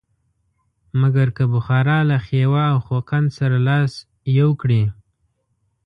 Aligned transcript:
مګر 1.01 1.27
که 1.37 1.43
بخارا 1.53 1.99
له 2.09 2.17
خیوا 2.25 2.65
او 2.73 2.79
خوقند 2.85 3.27
سره 3.37 3.57
لاس 3.67 3.91
یو 4.39 4.49
کړي. 4.61 4.83